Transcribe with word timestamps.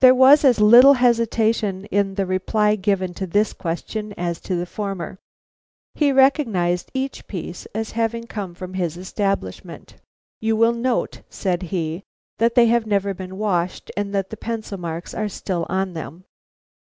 There 0.00 0.14
was 0.14 0.46
as 0.46 0.62
little 0.62 0.94
hesitation 0.94 1.84
in 1.90 2.14
the 2.14 2.24
reply 2.24 2.74
given 2.74 3.12
to 3.12 3.26
this 3.26 3.52
question 3.52 4.14
as 4.14 4.40
to 4.40 4.56
the 4.56 4.64
former. 4.64 5.18
He 5.94 6.10
recognized 6.10 6.90
each 6.94 7.26
piece 7.26 7.66
as 7.74 7.90
having 7.90 8.24
come 8.26 8.54
from 8.54 8.72
his 8.72 8.96
establishment. 8.96 9.96
"You 10.40 10.56
will 10.56 10.72
note," 10.72 11.20
said 11.28 11.64
he, 11.64 12.02
"that 12.38 12.54
they 12.54 12.68
have 12.68 12.86
never 12.86 13.12
been 13.12 13.36
washed, 13.36 13.90
and 13.94 14.14
that 14.14 14.30
the 14.30 14.38
pencil 14.38 14.78
marks 14.80 15.12
are 15.12 15.28
still 15.28 15.66
on 15.68 15.92
them." 15.92 16.24